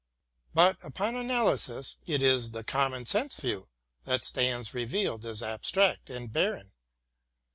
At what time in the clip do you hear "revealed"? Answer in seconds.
4.73-5.27